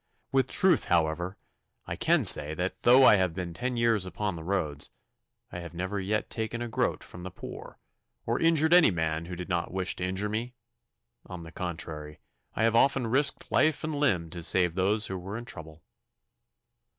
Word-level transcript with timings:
With 0.31 0.49
truth, 0.49 0.85
however, 0.85 1.37
I 1.85 1.95
can 1.95 2.23
say 2.25 2.55
that 2.55 2.81
though 2.81 3.03
I 3.05 3.17
have 3.17 3.35
been 3.35 3.53
ten 3.53 3.77
years 3.77 4.03
upon 4.03 4.35
the 4.35 4.43
roads, 4.43 4.89
I 5.51 5.59
have 5.59 5.75
never 5.75 5.99
yet 5.99 6.27
taken 6.27 6.59
a 6.59 6.67
groat 6.67 7.03
from 7.03 7.21
the 7.21 7.29
poor, 7.29 7.77
or 8.25 8.39
injured 8.39 8.73
any 8.73 8.89
man 8.89 9.25
who 9.25 9.35
did 9.35 9.47
not 9.47 9.69
wish 9.71 9.95
to 9.97 10.03
injure 10.03 10.27
me. 10.27 10.55
On 11.27 11.43
the 11.43 11.51
contrary, 11.51 12.19
I 12.55 12.63
have 12.63 12.75
often 12.75 13.05
risked 13.05 13.51
life 13.51 13.83
and 13.83 13.93
limb 13.93 14.31
to 14.31 14.41
save 14.41 14.73
those 14.73 15.05
who 15.05 15.19
were 15.19 15.37
in 15.37 15.45
trouble. 15.45 15.83